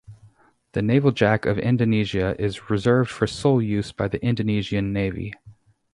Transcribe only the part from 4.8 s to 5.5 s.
Navy.